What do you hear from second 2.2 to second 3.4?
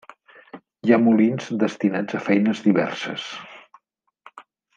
a feines diverses.